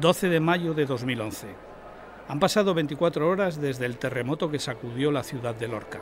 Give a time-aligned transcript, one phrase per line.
[0.00, 1.46] 12 de mayo de 2011.
[2.28, 6.00] Han pasado 24 horas desde el terremoto que sacudió la ciudad de Lorca.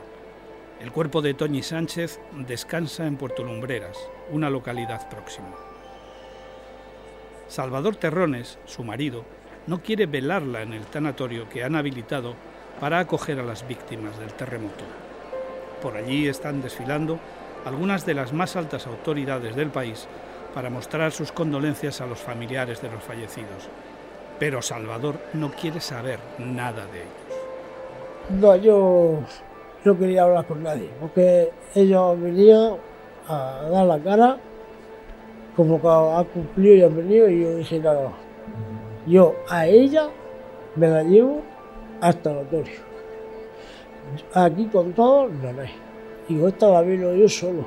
[0.81, 3.97] El cuerpo de Toñi Sánchez descansa en Puerto Lumbreras,
[4.31, 5.55] una localidad próxima.
[7.47, 9.23] Salvador Terrones, su marido,
[9.65, 12.35] no quiere velarla en el tanatorio que han habilitado
[12.81, 14.83] para acoger a las víctimas del terremoto.
[15.81, 17.17] Por allí están desfilando
[17.63, 20.05] algunas de las más altas autoridades del país
[20.55, 23.69] para mostrar sus condolencias a los familiares de los fallecidos.
[24.39, 28.39] Pero Salvador no quiere saber nada de ellos.
[28.41, 29.19] No, yo
[29.83, 32.77] no quería hablar con nadie, porque ellos venían
[33.27, 34.37] a dar la cara,
[35.57, 38.11] como que ha cumplido y han venido, y yo dije, nada,
[39.05, 40.09] yo a ella
[40.75, 41.43] me la llevo
[41.99, 42.79] hasta el notorio.
[44.33, 45.69] Aquí con todo, no hay.
[46.29, 47.65] Digo, esta la vino yo solo.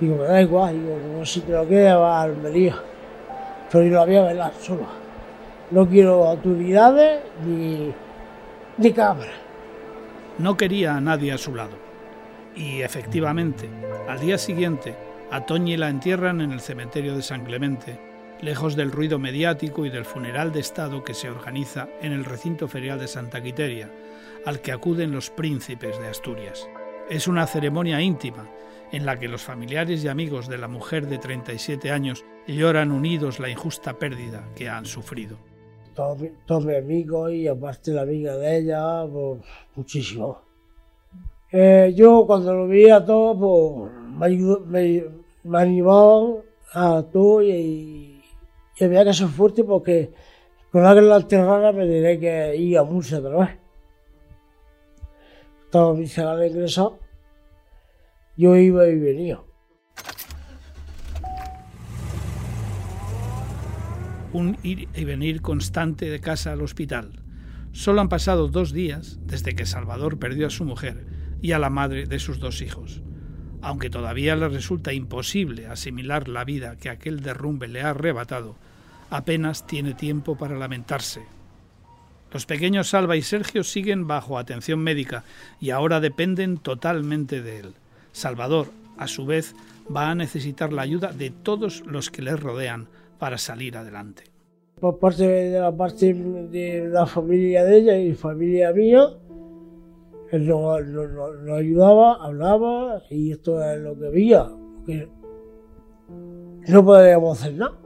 [0.00, 2.76] Digo, me da igual, digo, como si te lo queda Almería.
[3.70, 4.88] Pero yo la voy a velar sola.
[5.70, 7.92] No quiero autoridades ni,
[8.78, 8.94] ni.
[10.38, 11.76] No quería a nadie a su lado.
[12.56, 13.68] Y efectivamente,
[14.08, 14.96] al día siguiente,
[15.30, 18.00] a Toñi la entierran en el cementerio de San Clemente,
[18.40, 22.66] lejos del ruido mediático y del funeral de Estado que se organiza en el recinto
[22.66, 23.90] ferial de Santa Quiteria,
[24.46, 26.66] al que acuden los príncipes de Asturias.
[27.10, 28.48] Es una ceremonia íntima
[28.92, 33.40] en la que los familiares y amigos de la mujer de 37 años lloran unidos
[33.40, 35.36] la injusta pérdida que han sufrido.
[35.92, 39.42] Todos mis amigos y aparte la amiga de ella, pues
[39.74, 40.40] muchísimo.
[41.50, 45.04] Eh, yo cuando lo veía todo, pues me, ayudó, me,
[45.52, 46.36] animaban
[46.72, 48.22] a todo y,
[48.78, 50.12] y, había que ser fuerte porque
[50.70, 53.59] con la gran terrana me diré que ir a Murcia otra vez.
[55.70, 56.98] Estaba mi ingresado
[58.36, 59.38] yo iba y venía.
[64.32, 67.22] Un ir y venir constante de casa al hospital.
[67.70, 71.06] Solo han pasado dos días desde que Salvador perdió a su mujer
[71.40, 73.00] y a la madre de sus dos hijos.
[73.62, 78.56] Aunque todavía le resulta imposible asimilar la vida que aquel derrumbe le ha arrebatado,
[79.08, 81.22] apenas tiene tiempo para lamentarse.
[82.32, 85.24] Los pequeños Salva y Sergio siguen bajo atención médica
[85.60, 87.74] y ahora dependen totalmente de él.
[88.12, 88.68] Salvador,
[88.98, 89.54] a su vez,
[89.94, 92.86] va a necesitar la ayuda de todos los que le rodean
[93.18, 94.24] para salir adelante.
[94.80, 99.08] Por parte de la familia de ella y familia mía,
[100.30, 100.80] él nos,
[101.52, 104.48] ayudaba, hablaba y esto es lo que había.
[106.68, 107.79] no podíamos hacer nada.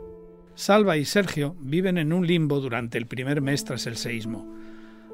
[0.55, 4.47] Salva y Sergio viven en un limbo durante el primer mes tras el seísmo.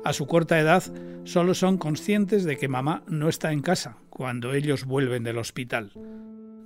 [0.04, 0.82] A su corta edad
[1.24, 5.92] solo son conscientes de que mamá no está en casa cuando ellos vuelven del hospital.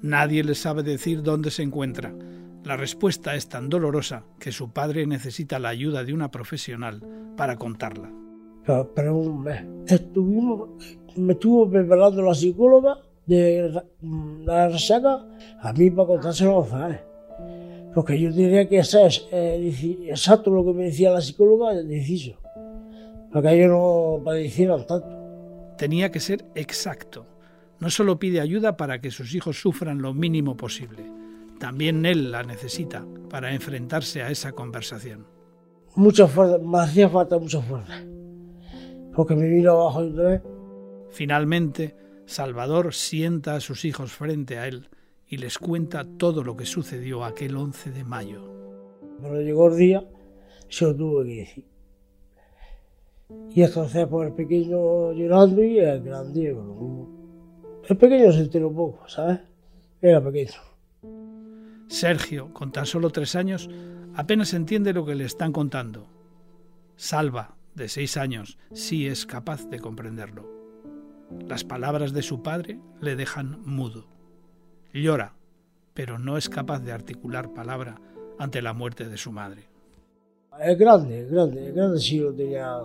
[0.03, 2.15] Nadie les sabe decir dónde se encuentra.
[2.65, 7.03] La respuesta es tan dolorosa que su padre necesita la ayuda de una profesional
[7.37, 8.11] para contarla.
[8.95, 9.65] Pero, un mes.
[11.17, 12.97] Me estuvo preparando la psicóloga
[13.27, 13.83] de
[14.45, 15.27] la resaca
[15.61, 17.14] a mí para contárselo a
[17.95, 22.39] Porque yo diría que es eh, exacto lo que me decía la psicóloga, deciso
[23.35, 25.09] para que ellos no padecieran tanto.
[25.77, 27.27] Tenía que ser exacto.
[27.81, 31.11] No solo pide ayuda para que sus hijos sufran lo mínimo posible,
[31.59, 35.27] también él la necesita para enfrentarse a esa conversación.
[35.97, 38.05] Mucha fuerza, me hacía falta mucha fuerza,
[39.17, 40.41] porque me vino abajo y.
[41.11, 44.89] Finalmente, Salvador sienta a sus hijos frente a él
[45.35, 48.41] y les cuenta todo lo que sucedió aquel 11 de mayo.
[49.19, 50.09] Cuando llegó el día,
[50.69, 51.65] se lo tuve que decir.
[53.51, 56.57] Y entonces por el pequeño llorando y el grande.
[57.89, 59.41] El pequeño se enteró poco, ¿sabes?
[60.01, 60.53] Era pequeño.
[61.89, 63.69] Sergio, con tan solo tres años,
[64.15, 66.07] apenas entiende lo que le están contando.
[66.95, 70.49] Salva, de seis años, sí es capaz de comprenderlo.
[71.49, 74.14] Las palabras de su padre le dejan mudo.
[75.03, 75.35] Llora,
[75.93, 78.01] pero no es capaz de articular palabra
[78.39, 79.65] ante la muerte de su madre.
[80.61, 82.79] Es grande, es grande, es grande sí lo tenía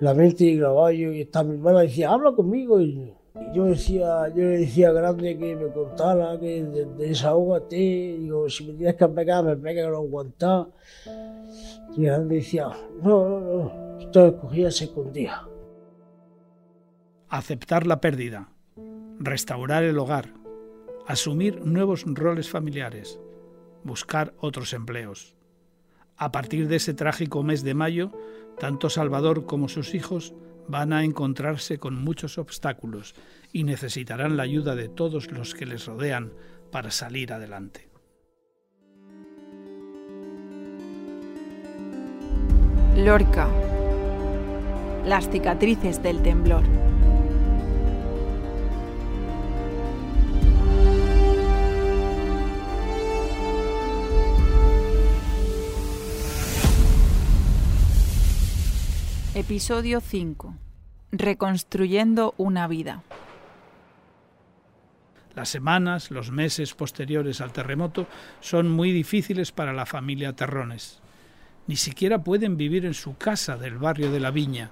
[0.00, 3.14] la mente yo y esta mi hermana decía, habla conmigo y
[3.52, 6.62] yo decía, yo le decía Grande que me contara, que
[6.96, 10.68] desahógate, digo, si me tienes que pegar, me pega que lo aguantaba.
[11.96, 12.68] Y Grande decía,
[13.02, 15.42] no, no, no, esto escogía se escondía.
[17.28, 18.50] Aceptar la pérdida,
[19.18, 20.32] restaurar el hogar,
[21.06, 23.20] asumir nuevos roles familiares,
[23.82, 25.34] buscar otros empleos.
[26.16, 28.12] A partir de ese trágico mes de mayo,
[28.58, 30.34] tanto Salvador como sus hijos
[30.68, 33.14] van a encontrarse con muchos obstáculos
[33.52, 36.32] y necesitarán la ayuda de todos los que les rodean
[36.70, 37.88] para salir adelante.
[42.96, 43.48] Lorca.
[45.04, 46.62] Las cicatrices del temblor.
[59.36, 60.54] Episodio 5.
[61.10, 63.02] Reconstruyendo una vida.
[65.34, 68.06] Las semanas, los meses posteriores al terremoto
[68.38, 71.00] son muy difíciles para la familia Terrones.
[71.66, 74.70] Ni siquiera pueden vivir en su casa del barrio de la Viña.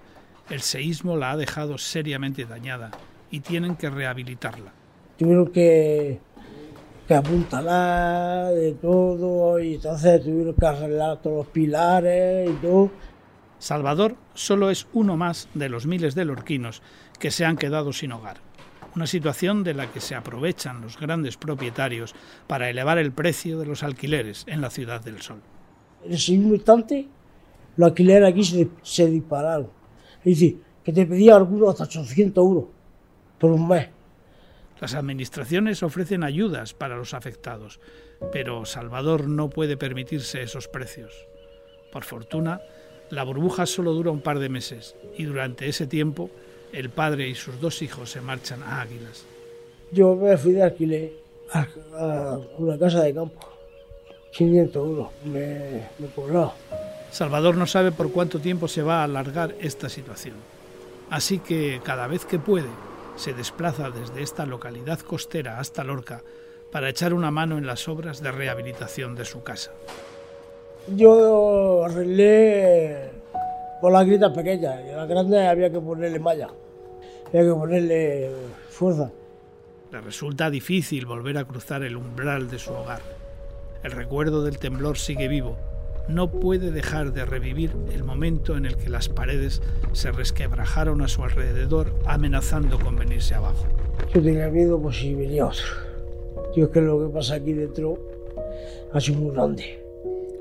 [0.48, 2.92] El seísmo la ha dejado seriamente dañada
[3.32, 4.72] y tienen que rehabilitarla.
[5.18, 6.20] Tuvieron que,
[7.08, 12.92] que apuntalar de todo y entonces tuvieron que arreglar todos los pilares y todo.
[13.62, 16.82] Salvador solo es uno más de los miles de lorquinos
[17.20, 18.40] que se han quedado sin hogar
[18.96, 22.14] una situación de la que se aprovechan los grandes propietarios
[22.46, 25.40] para elevar el precio de los alquileres en la Ciudad del Sol.
[26.04, 27.08] En ese mismo instante,
[27.76, 29.70] los alquileres aquí se, se dispararon.
[30.18, 32.64] Es decir, que te pedía algunos hasta 800 euros
[33.38, 33.88] por un mes.
[34.78, 37.80] Las administraciones ofrecen ayudas para los afectados,
[38.30, 41.14] pero Salvador no puede permitirse esos precios.
[41.92, 42.60] Por fortuna,
[43.12, 46.30] la burbuja solo dura un par de meses y durante ese tiempo
[46.72, 49.26] el padre y sus dos hijos se marchan a Águilas.
[49.90, 51.12] Yo me fui de alquiler
[51.52, 53.38] a, a una casa de campo.
[54.32, 56.54] 500 euros me, me cobró.
[57.10, 60.36] Salvador no sabe por cuánto tiempo se va a alargar esta situación.
[61.10, 62.70] Así que cada vez que puede,
[63.16, 66.22] se desplaza desde esta localidad costera hasta Lorca
[66.70, 69.72] para echar una mano en las obras de rehabilitación de su casa.
[70.88, 73.10] Yo arreglé
[73.80, 76.48] por las grietas pequeñas y las grandes había que ponerle malla,
[77.28, 78.30] había que ponerle
[78.68, 79.10] fuerza.
[79.92, 83.00] Le resulta difícil volver a cruzar el umbral de su hogar.
[83.82, 85.56] El recuerdo del temblor sigue vivo.
[86.08, 89.62] No puede dejar de revivir el momento en el que las paredes
[89.92, 93.66] se resquebrajaron a su alrededor, amenazando con venirse abajo.
[94.12, 95.64] Yo tenía miedo por si venía otro.
[96.56, 97.98] Yo es que lo que pasa aquí dentro
[98.92, 99.81] ha sido muy grande.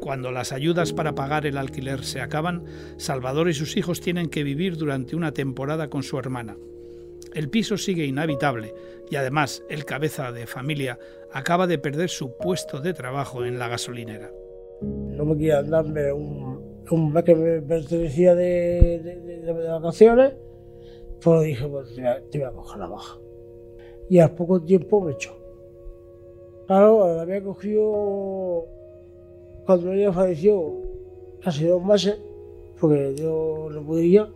[0.02, 2.66] Cuando las ayudas para pagar el alquiler se acaban,
[2.98, 6.58] Salvador y sus hijos tienen que vivir durante una temporada con su hermana.
[7.36, 8.74] El piso sigue inhabitable
[9.12, 10.98] y además el cabeza de familia
[11.32, 14.32] acaba de perder su puesto de trabajo en la gasolinera.
[14.82, 20.34] No me querían darme un, un mes que me pertenecía de, de, de- de vacaciones,
[21.24, 23.20] pues dije, pues te voy, a, coger la baja.
[24.10, 25.38] Y al poco tiempo me echó.
[26.66, 28.66] Claro, la había cogido
[29.66, 30.74] cuando ella falleció
[31.44, 32.18] casi dos meses,
[32.80, 34.28] porque yo no podía.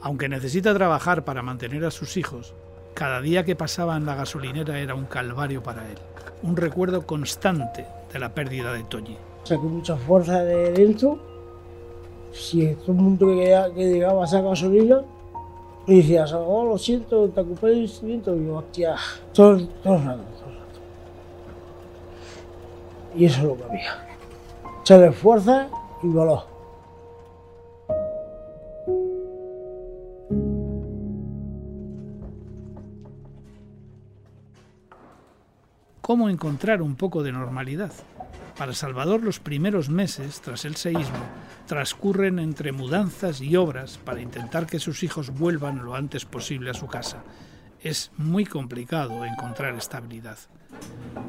[0.00, 2.54] Aunque necesita trabajar para mantener a sus hijos,
[2.94, 5.98] cada día que pasaba en la gasolinera era un calvario para él,
[6.42, 9.16] un recuerdo constante de la pérdida de Toñi.
[9.44, 11.18] Saqué mucha fuerza de dentro.
[12.32, 15.02] Si todo el mundo que, llega- que llegaba a esa gasolina,
[15.86, 18.34] me decía, oh, lo siento, te ocupé el instrumento.
[18.36, 18.96] Y yo, hostia,
[19.32, 20.80] todo, todo el rato, todo el rato.
[23.16, 24.13] Y eso es lo que había.
[24.84, 25.70] Echarle fuerza
[26.02, 26.40] y valor.
[36.02, 37.92] ¿Cómo encontrar un poco de normalidad?
[38.58, 41.16] Para Salvador los primeros meses, tras el seísmo,
[41.66, 46.74] transcurren entre mudanzas y obras para intentar que sus hijos vuelvan lo antes posible a
[46.74, 47.24] su casa.
[47.84, 50.38] Es muy complicado encontrar estabilidad.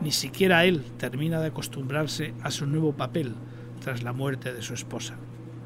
[0.01, 3.35] Ni siquiera él termina de acostumbrarse a su nuevo papel
[3.81, 5.17] tras la muerte de su esposa.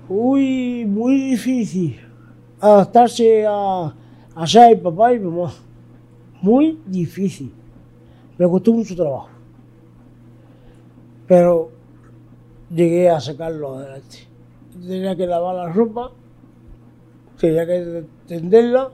[0.10, 2.00] Uy, muy difícil
[2.60, 3.94] adaptarse a,
[4.34, 5.54] a ser papá y mamá.
[6.42, 7.54] Muy difícil.
[8.40, 9.30] Me costó mucho trabajo.
[11.28, 11.72] Pero
[12.72, 14.28] llegué a sacarlo adelante.
[14.72, 16.12] Tenía que lavar la ropa,
[17.40, 18.90] tenía que tenderla,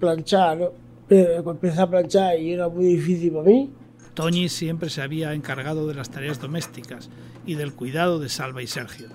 [0.00, 0.72] planchar.
[1.08, 3.70] Pero empecé a planchar y era muy difícil para mí.
[4.14, 7.10] Toñi siempre se había encargado de las tareas domésticas
[7.44, 9.08] y del cuidado de Salva y Sergio.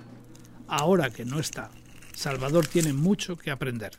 [0.68, 1.70] Ahora que no está,
[2.14, 3.92] Salvador tiene mucho que aprender.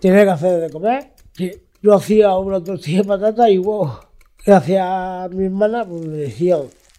[0.00, 1.12] Tenía que hacer de comer.
[1.82, 4.00] Yo hacía una tortilla de patata y huevo.
[4.46, 6.58] Gracias a mi hermana, pues me decía,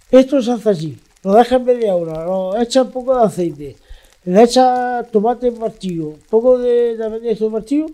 [0.10, 3.76] esto se hace así, lo dejas media hora, lo echas un poco de aceite,
[4.24, 7.86] le echas tomate partido, un poco de, de, de esto partido,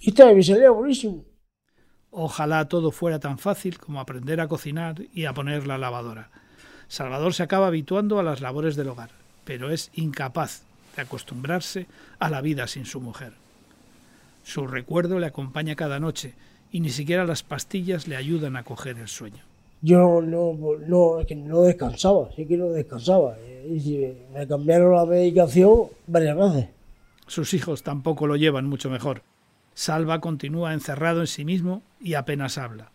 [0.00, 1.22] y está, me salía buenísimo.
[2.16, 6.30] Ojalá todo fuera tan fácil como aprender a cocinar y a poner la lavadora.
[6.86, 9.10] Salvador se acaba habituando a las labores del hogar,
[9.44, 10.62] pero es incapaz
[10.94, 11.88] de acostumbrarse
[12.20, 13.32] a la vida sin su mujer.
[14.44, 16.34] Su recuerdo le acompaña cada noche
[16.70, 19.42] y ni siquiera las pastillas le ayudan a coger el sueño.
[19.82, 20.56] Yo no,
[20.86, 23.36] no, es que no descansaba, sí que no descansaba.
[23.66, 26.68] Y me cambiaron la medicación varias veces.
[27.26, 29.22] Sus hijos tampoco lo llevan mucho mejor.
[29.74, 32.92] Salva continúa encerrado en sí mismo y apenas habla,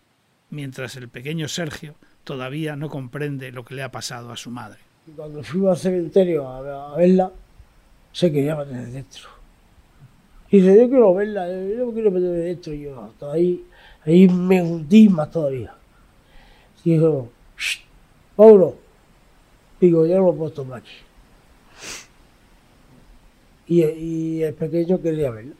[0.48, 1.94] mientras el pequeño Sergio
[2.24, 4.78] todavía no comprende lo que le ha pasado a su madre.
[5.14, 7.30] Cuando fuimos al cementerio a, verla,
[8.12, 9.28] se quería meter dentro.
[10.50, 12.72] Y dice, yo quiero verla, yo quiero meterme dentro.
[12.72, 13.64] Y yo, ahí,
[14.04, 15.74] ahí me hundí más todavía.
[16.82, 17.30] Y dijo,
[18.36, 18.76] Pablo,
[19.80, 20.90] digo, yo no lo puedo tomar aquí.
[23.66, 25.54] Y, y el pequeño quería verla.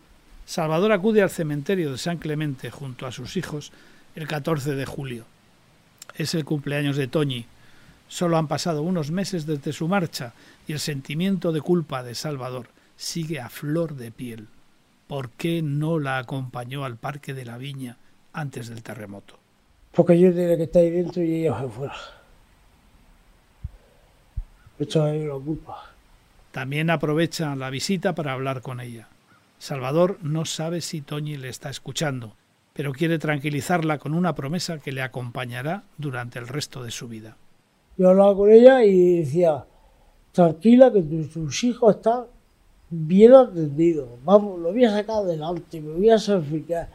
[0.50, 3.70] Salvador acude al cementerio de San Clemente junto a sus hijos
[4.16, 5.24] el 14 de julio.
[6.16, 7.46] Es el cumpleaños de Toñi.
[8.08, 10.32] Solo han pasado unos meses desde su marcha
[10.66, 12.66] y el sentimiento de culpa de Salvador
[12.96, 14.48] sigue a flor de piel.
[15.06, 17.96] ¿Por qué no la acompañó al Parque de la Viña
[18.32, 19.38] antes del terremoto?
[19.92, 21.94] Porque yo tenía que estar ahí dentro y ella afuera.
[24.80, 25.92] Esto es la culpa.
[26.50, 29.09] También aprovecha la visita para hablar con ella.
[29.60, 32.34] Salvador no sabe si Toñi le está escuchando,
[32.72, 37.36] pero quiere tranquilizarla con una promesa que le acompañará durante el resto de su vida.
[37.98, 39.66] Yo hablaba con ella y decía,
[40.32, 42.24] tranquila que tus hijos están
[42.88, 46.88] bien atendidos, vamos, lo voy a sacar adelante, me voy a sacrificar.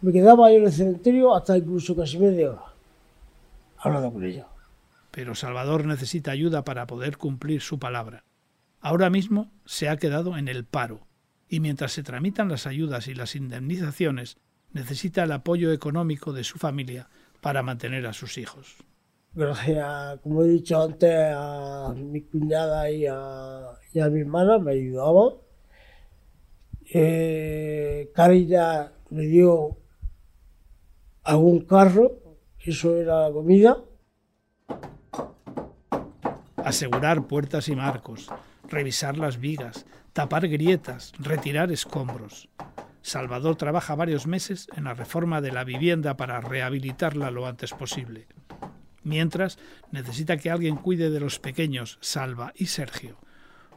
[0.00, 2.64] Me quedaba yo en el cementerio hasta incluso casi media hora,
[3.78, 4.48] hablando con ella.
[5.12, 8.24] Pero Salvador necesita ayuda para poder cumplir su palabra.
[8.80, 11.06] Ahora mismo se ha quedado en el paro
[11.48, 14.38] y mientras se tramitan las ayudas y las indemnizaciones,
[14.72, 17.08] necesita el apoyo económico de su familia
[17.40, 18.76] para mantener a sus hijos.
[19.32, 25.38] Gracias, como he dicho antes, a mi cuñada y a, mi hermana me ayudaban.
[26.92, 29.76] Eh, Carilla me dio
[31.24, 32.12] algún carro,
[32.60, 33.78] eso era la comida.
[36.56, 38.30] Asegurar puertas y marcos,
[38.68, 42.48] revisar las vigas, tapar grietas, retirar escombros.
[43.02, 48.28] Salvador trabaja varios meses en la reforma de la vivienda para rehabilitarla lo antes posible.
[49.02, 49.58] Mientras,
[49.90, 53.18] necesita que alguien cuide de los pequeños, Salva y Sergio,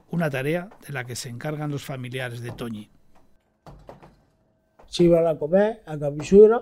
[0.09, 2.89] una tarea de la que se encargan los familiares de Toñi.
[4.85, 6.61] Se iban a comer a Camisura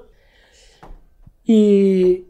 [1.43, 2.25] y,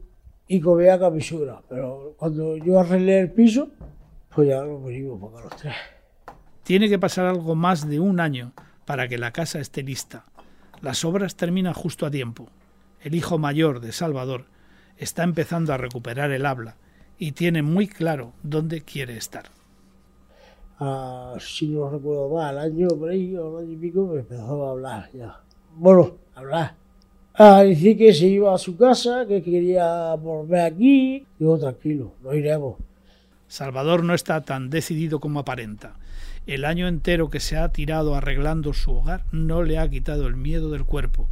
[0.47, 3.69] y comía a Camisura, pero cuando yo arreglé el piso,
[4.33, 5.94] pues ya lo venimos para los tres.
[6.65, 8.51] Tiene que pasar algo más de un año
[8.86, 10.25] para que la casa esté lista.
[10.81, 12.50] Las obras terminan justo a tiempo.
[13.03, 14.45] El hijo mayor de Salvador
[14.98, 16.75] está empezando a recuperar el habla
[17.19, 19.51] y tiene muy claro dónde quiere estar.
[20.79, 24.65] Ah, si no recuerdo mal, al año por ahí, o año y pico, me empezó
[24.65, 25.39] a hablar ya.
[25.75, 26.74] Bueno, hablar.
[27.36, 31.27] A decir que se iba a su casa, que quería volver aquí.
[31.38, 32.77] Digo, tranquilo, no iremos.
[33.48, 35.93] Salvador no está tan decidido como aparenta.
[36.47, 40.35] El año entero que se ha tirado arreglando su hogar no le ha quitado el
[40.35, 41.27] miedo del cuerpo.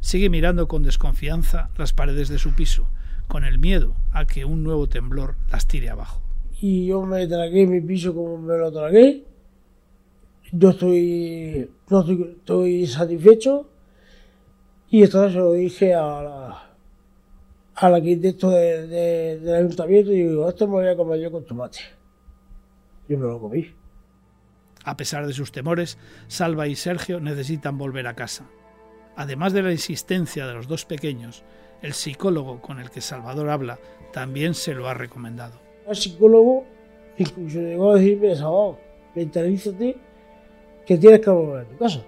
[0.00, 2.88] Sigue mirando con desconfianza las paredes de su piso,
[3.28, 6.22] con el miedo a que un nuevo temblor las tire abajo.
[6.62, 9.24] Y yo me tragué mi piso como me lo tragué.
[10.50, 13.68] Yo estoy, no estoy, satisfecho.
[14.88, 16.76] Y esto se lo dije a la,
[17.74, 21.80] al arquitecto del ayuntamiento y digo, esto me voy a comer yo con tomate.
[23.10, 23.66] Yo me lo comí.
[24.84, 25.98] A pesar de sus temores,
[26.28, 28.46] Salva y Sergio necesitan volver a casa.
[29.16, 31.44] Además de la insistencia de los dos pequeños,
[31.82, 33.78] el psicólogo con el que Salvador habla
[34.12, 35.60] también se lo ha recomendado.
[35.86, 36.64] El psicólogo
[37.16, 38.78] incluso llegó a decirme, Salvador,
[39.14, 39.96] mentalízate
[40.86, 42.04] que tienes que volver a tu casa.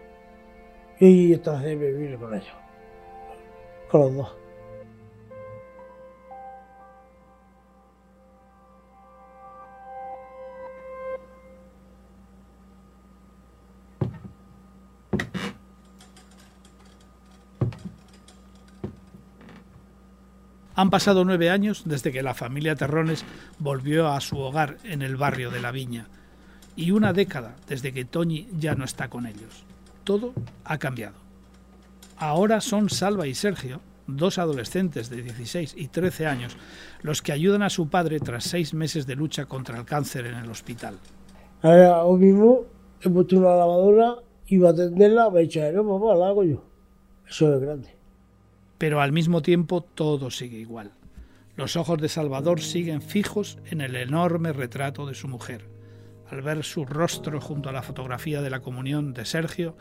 [0.99, 2.54] Y entonces me vine con ellos,
[3.90, 4.46] con los dos.
[20.78, 23.25] Han pasado nueve años desde que la familia Terrones
[23.59, 26.06] volvió a su hogar en el barrio de la Viña
[26.76, 29.64] y una década desde que Toñi ya no está con ellos.
[30.04, 30.35] Todo
[30.66, 31.16] ha cambiado.
[32.18, 36.59] Ahora son Salva y Sergio, dos adolescentes de 16 y 13 años,
[37.00, 40.35] los que ayudan a su padre tras seis meses de lucha contra el cáncer en
[40.35, 40.99] el hospital.
[41.62, 42.64] Ahora mismo
[43.00, 44.16] he puesto una lavadora,
[44.49, 46.62] iba a atenderla, me ha dicho, no, papá, la hago yo.
[47.26, 47.96] Eso es grande
[48.78, 50.92] pero al mismo tiempo todo sigue igual.
[51.56, 55.64] Los ojos de Salvador siguen fijos en el enorme retrato de su mujer.
[56.30, 59.76] Al ver su rostro junto a la fotografía de la comunión de Sergio,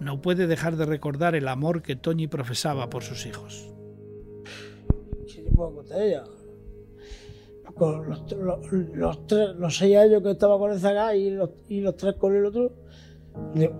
[0.00, 3.68] no puede dejar de recordar el amor que Toñi profesaba por sus hijos.
[7.74, 8.24] Con los,
[8.94, 10.72] los, tres, los seis años que estaba con
[11.14, 12.72] y los, y los tres con el otro,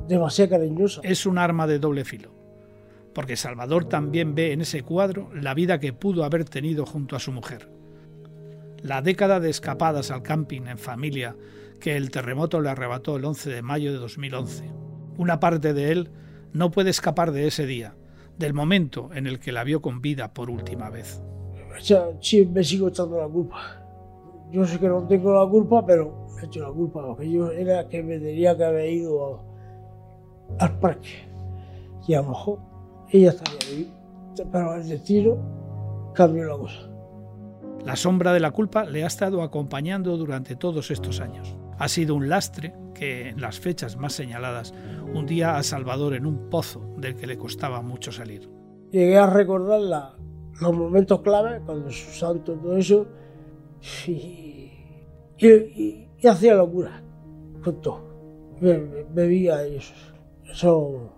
[0.07, 1.01] demasiado cariñosa.
[1.03, 2.31] Es un arma de doble filo,
[3.19, 7.19] porque Salvador también ve en ese cuadro la vida que pudo haber tenido junto a
[7.19, 7.69] su mujer.
[8.81, 11.35] La década de escapadas al camping en familia
[11.81, 14.71] que el terremoto le arrebató el 11 de mayo de 2011.
[15.17, 16.11] Una parte de él
[16.53, 17.97] no puede escapar de ese día,
[18.39, 21.21] del momento en el que la vio con vida por última vez.
[22.21, 23.83] sí, me sigo echando la culpa.
[24.53, 27.03] Yo sé que no tengo la culpa, pero he hecho la culpa.
[27.03, 29.43] Lo que yo era que me tenía que haber ido
[30.61, 31.27] al parque.
[32.07, 32.68] Y a lo mejor
[33.11, 33.95] ella estaría ahí.
[34.53, 36.89] Pero el destino cambió la cosa.
[37.85, 41.57] La sombra de la culpa le ha estado acompañando durante todos estos años.
[41.79, 44.75] Ha sido un lastre que, en las fechas más señaladas,
[45.15, 48.51] hundía a Salvador en un pozo del que le costaba mucho salir.
[48.91, 50.17] Llegué a recordar
[50.61, 53.07] los momentos clave, cuando su santo, todo eso,
[54.07, 54.73] y,
[55.39, 57.03] y, hacía locura
[57.63, 58.03] con todo.
[58.61, 60.15] bebía esos,
[60.51, 61.18] esos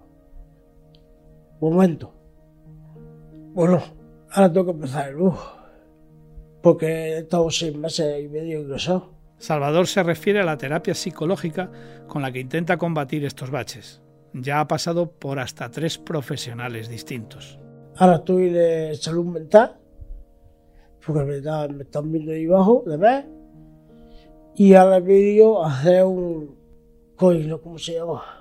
[1.60, 2.10] momentos.
[3.52, 3.82] Bueno,
[4.30, 5.56] ahora tengo que empezar el lujo,
[6.62, 9.10] porque he estado seis meses y medio ingresado.
[9.38, 11.70] Salvador se refiere a la terapia psicológica
[12.06, 14.02] con la que intenta combatir estos baches.
[14.32, 17.58] Ya ha pasado por hasta tres profesionales distintos.
[17.96, 19.76] Ahora estoy de salud mental,
[21.04, 23.26] porque me, están viendo ahí abajo de ver,
[24.54, 26.60] y ahora he pedido hacer un
[27.16, 28.39] ¿cómo se llama?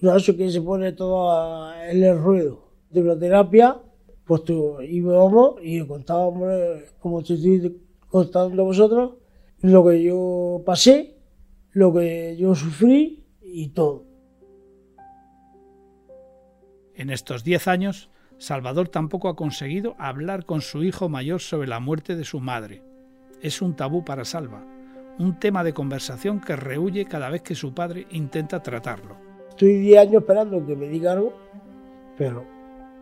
[0.00, 3.80] Eso que se pone todo en el ruido de una terapia,
[4.24, 6.52] pues tú íbamos y contábamos,
[6.98, 9.14] como te estoy contando vosotros,
[9.60, 11.16] lo que yo pasé,
[11.72, 14.04] lo que yo sufrí y todo.
[16.94, 21.80] En estos diez años, Salvador tampoco ha conseguido hablar con su hijo mayor sobre la
[21.80, 22.82] muerte de su madre.
[23.40, 24.64] Es un tabú para Salva,
[25.18, 29.25] un tema de conversación que rehuye cada vez que su padre intenta tratarlo.
[29.56, 31.32] Estoy diez años esperando que me diga algo,
[32.18, 32.44] pero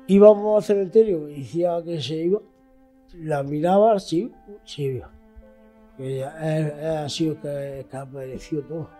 [0.07, 2.41] íbamos al cementerio y decía que se iba,
[3.15, 4.31] la miraba, sí,
[4.65, 5.11] se iba
[5.99, 8.91] ha sido que, que ha aparecido todo.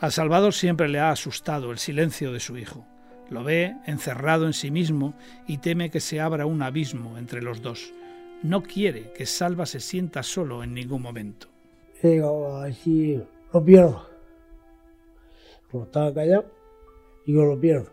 [0.00, 2.84] A Salvador siempre le ha asustado el silencio de su hijo.
[3.28, 5.14] Lo ve encerrado en sí mismo
[5.46, 7.92] y teme que se abra un abismo entre los dos.
[8.42, 11.48] No quiere que Salva se sienta solo en ningún momento.
[12.02, 13.22] Digo, así
[13.52, 14.08] lo pierdo.
[15.70, 16.50] Como estaba callado,
[17.26, 17.90] digo, lo pierdo.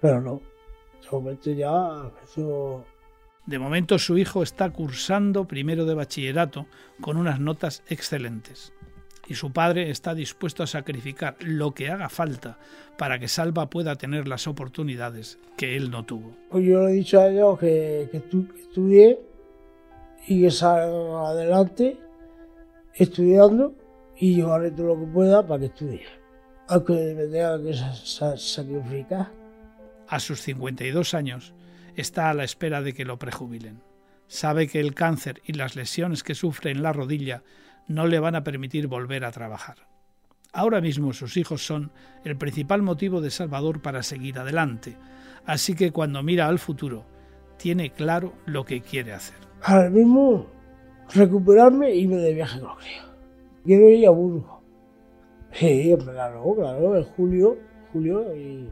[0.00, 0.40] Pero no,
[1.02, 2.84] de momento ya empezó
[3.46, 6.66] de momento su hijo está cursando primero de bachillerato
[7.00, 8.72] con unas notas excelentes.
[9.26, 12.58] Y su padre está dispuesto a sacrificar lo que haga falta
[12.96, 16.36] para que Salva pueda tener las oportunidades que él no tuvo.
[16.50, 19.20] Pues yo le he dicho a ellos que, que, estudie
[20.28, 21.98] y que salga adelante
[22.94, 23.74] estudiando
[24.16, 26.19] y yo haré todo lo que pueda para que estudie.
[26.70, 27.74] Aunque me tenga que
[28.36, 29.32] sacrificar.
[30.06, 31.52] A sus 52 años,
[31.96, 33.82] está a la espera de que lo prejubilen.
[34.28, 37.42] Sabe que el cáncer y las lesiones que sufre en la rodilla
[37.88, 39.78] no le van a permitir volver a trabajar.
[40.52, 41.90] Ahora mismo sus hijos son
[42.24, 44.96] el principal motivo de Salvador para seguir adelante,
[45.46, 47.04] así que cuando mira al futuro,
[47.56, 49.38] tiene claro lo que quiere hacer.
[49.62, 50.46] Ahora mismo,
[51.12, 52.76] recuperarme y irme de viaje con
[53.64, 54.59] Quiero ir a Burgos.
[55.52, 57.58] Sí, claro, claro, en julio,
[57.92, 58.68] julio y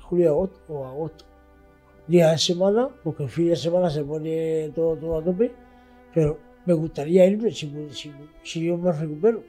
[0.00, 1.24] julio agosto, o agosto
[2.10, 5.52] día de semana, porque el fin de semana se pone todo, todo a tope,
[6.12, 7.72] pero me gustaría irme si,
[8.42, 9.44] si, yo me recupero.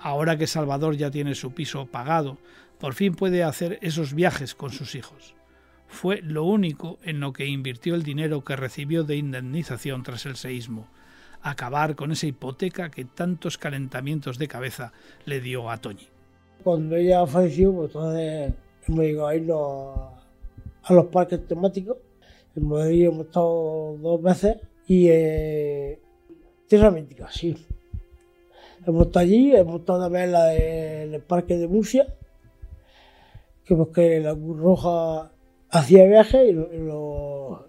[0.00, 2.38] Ahora que Salvador ya tiene su piso pagado,
[2.78, 5.34] por fin puede hacer esos viajes con sus hijos.
[5.86, 10.36] Fue lo único en lo que invirtió el dinero que recibió de indemnización tras el
[10.36, 10.88] seísmo,
[11.50, 14.92] acabar con esa hipoteca que tantos calentamientos de cabeza
[15.24, 16.08] le dio a Toñi.
[16.64, 18.52] Cuando ella falleció, pues entonces
[18.88, 19.98] me dijo a irnos
[20.82, 21.98] a los parques temáticos.
[22.56, 24.56] En Madrid hemos estado dos veces
[24.88, 26.00] y eh,
[26.66, 27.56] Tierra Mítica, sí.
[28.84, 32.06] Hemos estado allí, hemos estado también en, el parque de Murcia,
[33.64, 35.30] que porque la Cruz Roja
[35.70, 37.68] hacía viajes y, lo,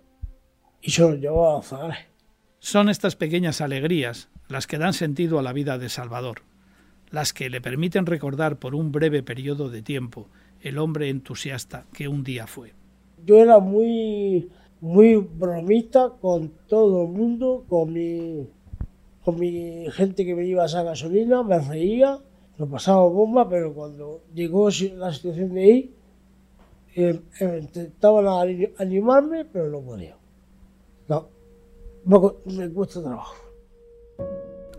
[0.82, 2.17] y se los llevaba a Zagares.
[2.60, 6.42] Son estas pequeñas alegrías las que dan sentido a la vida de Salvador,
[7.10, 10.30] las que le permiten recordar por un breve periodo de tiempo
[10.62, 12.74] el hombre entusiasta que un día fue
[13.28, 18.48] yo era muy, muy bromista con todo el mundo, con mi,
[19.24, 22.20] con mi gente que me iba a esa gasolina, me reía,
[22.58, 25.94] lo pasaba bomba, pero cuando llegó la situación de ahí,
[26.96, 28.26] eh, eh, intentaban
[28.80, 30.17] animarme, pero no podía.
[32.08, 33.36] Trabajo.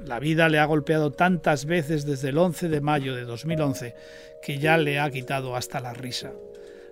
[0.03, 3.95] La vida le ha golpeado tantas veces desde el 11 de mayo de 2011
[4.43, 6.33] que ya le ha quitado hasta la risa.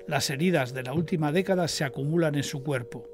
[0.06, 3.08] Las heridas de la última década se acumulan en su cuerpo.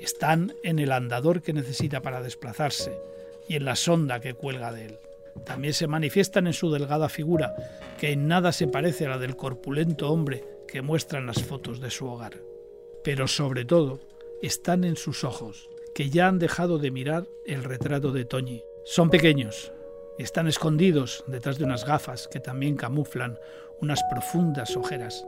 [0.00, 2.98] Están en el andador que necesita para desplazarse
[3.46, 4.98] y en la sonda que cuelga de él.
[5.44, 7.54] También se manifiestan en su delgada figura,
[7.98, 11.90] que en nada se parece a la del corpulento hombre que muestran las fotos de
[11.90, 12.40] su hogar.
[13.04, 14.00] Pero sobre todo,
[14.42, 18.62] están en sus ojos, que ya han dejado de mirar el retrato de Toñi.
[18.84, 19.72] Son pequeños
[20.18, 23.38] están escondidos detrás de unas gafas que también camuflan
[23.80, 25.26] unas profundas ojeras,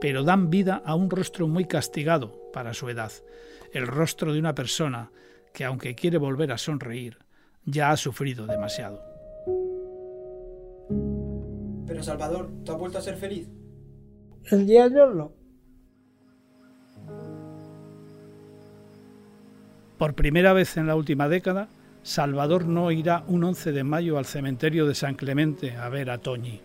[0.00, 3.12] pero dan vida a un rostro muy castigado para su edad,
[3.72, 5.10] el rostro de una persona
[5.52, 7.18] que aunque quiere volver a sonreír,
[7.64, 9.02] ya ha sufrido demasiado.
[11.86, 13.48] Pero Salvador, ¿tú has vuelto a ser feliz?
[14.44, 15.39] El día de hoy no.
[20.00, 21.68] Por primera vez en la última década,
[22.02, 26.16] Salvador no irá un 11 de mayo al cementerio de San Clemente a ver a
[26.16, 26.62] Toñi.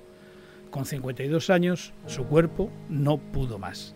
[0.72, 3.94] Con 52 años, su cuerpo no pudo más.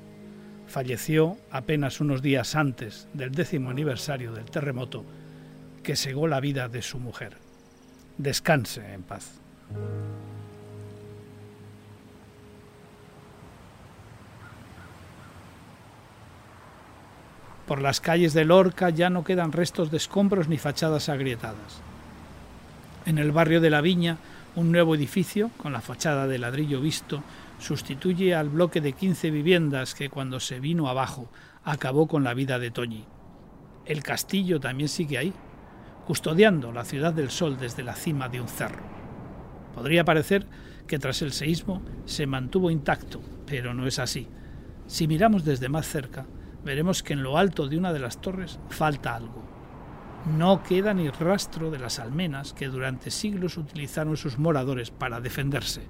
[0.68, 5.06] Falleció apenas unos días antes del décimo aniversario del terremoto
[5.84, 7.38] que cegó la vida de su mujer.
[8.18, 9.40] Descanse en paz.
[17.70, 21.84] Por las calles de Lorca ya no quedan restos de escombros ni fachadas agrietadas.
[23.06, 24.18] En el barrio de la Viña,
[24.56, 27.22] un nuevo edificio, con la fachada de ladrillo visto,
[27.60, 31.30] sustituye al bloque de 15 viviendas que cuando se vino abajo
[31.64, 33.06] acabó con la vida de Toñi.
[33.86, 35.34] El castillo también sigue ahí,
[36.08, 38.82] custodiando la ciudad del sol desde la cima de un cerro.
[39.76, 40.48] Podría parecer
[40.88, 44.28] que tras el seísmo se mantuvo intacto, pero no es así.
[44.88, 46.26] Si miramos desde más cerca,
[46.64, 49.44] veremos que en lo alto de una de las torres falta algo.
[50.38, 55.84] No queda ni rastro de las almenas que durante siglos utilizaron sus moradores para defenderse.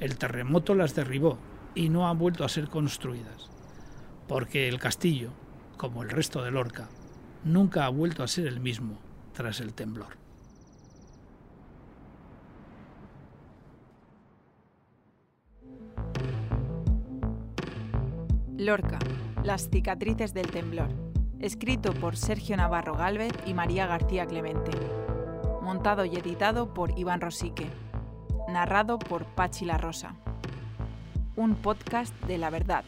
[0.00, 1.38] El terremoto las derribó
[1.74, 3.50] y no han vuelto a ser construidas,
[4.28, 5.30] porque el castillo,
[5.76, 6.88] como el resto de Lorca,
[7.44, 8.98] nunca ha vuelto a ser el mismo
[9.32, 10.16] tras el temblor.
[18.56, 18.98] Lorca,
[19.44, 20.88] las cicatrices del temblor.
[21.38, 24.70] Escrito por Sergio Navarro Gálvez y María García Clemente.
[25.60, 27.66] Montado y editado por Iván Rosique.
[28.48, 30.16] Narrado por Pachi La Rosa.
[31.36, 32.84] Un podcast de la verdad,